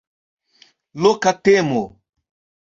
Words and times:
Loka 1.01 1.31
temo. 1.43 1.83